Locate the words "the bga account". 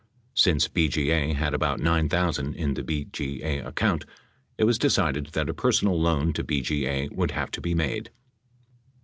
2.73-4.03